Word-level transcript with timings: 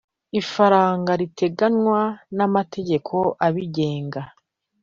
ifaranga 0.39 1.11
riteganywa 1.21 2.01
n’ 2.37 2.39
amategeko 2.47 3.15
abigenga. 3.45 4.21